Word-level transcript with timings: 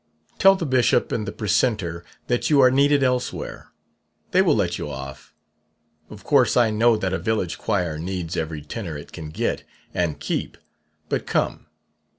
Tell 0.39 0.55
the 0.55 0.65
bishop 0.65 1.11
and 1.11 1.27
the 1.27 1.31
precentor 1.31 2.03
that 2.25 2.49
you 2.49 2.59
are 2.59 2.71
needed 2.71 3.03
elsewhere. 3.03 3.71
They 4.31 4.41
will 4.41 4.55
let 4.55 4.79
you 4.79 4.89
off. 4.89 5.35
Of 6.09 6.23
course 6.23 6.57
I 6.57 6.71
know 6.71 6.97
that 6.97 7.13
a 7.13 7.19
village 7.19 7.59
choir 7.59 7.99
needs 7.99 8.35
every 8.35 8.63
tenor 8.63 8.97
it 8.97 9.11
can 9.11 9.29
get 9.29 9.63
and 9.93 10.19
keep; 10.19 10.57
but 11.07 11.27
come. 11.27 11.67